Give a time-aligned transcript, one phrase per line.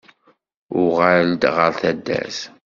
[0.81, 2.39] Uɣal-d ɣer taddart.